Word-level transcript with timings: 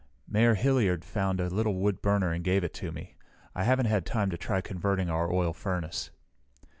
"Mayor 0.27 0.55
Hilliard 0.55 1.05
found 1.05 1.39
a 1.39 1.47
little 1.51 1.75
wood 1.75 2.01
burner 2.01 2.31
and 2.31 2.43
gave 2.43 2.63
it 2.63 2.73
to 2.73 2.91
me. 2.91 3.17
I 3.53 3.65
haven't 3.65 3.85
had 3.85 4.03
time 4.03 4.31
to 4.31 4.35
try 4.39 4.59
converting 4.59 5.11
our 5.11 5.31
oil 5.31 5.53
furnace." 5.53 6.09